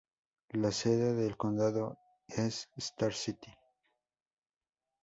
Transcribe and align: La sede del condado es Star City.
La 0.53 0.71
sede 0.71 1.13
del 1.13 1.37
condado 1.37 1.99
es 2.27 2.71
Star 2.75 3.13
City. 3.13 3.53